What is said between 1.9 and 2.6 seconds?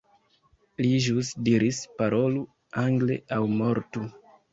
Parolu